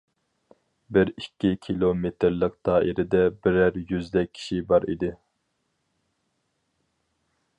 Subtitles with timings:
[0.95, 5.13] بىر ئىككى كىلومېتىرلىق دائىرىدە بىرەر يۈزدەك كىشى بار ئىدى.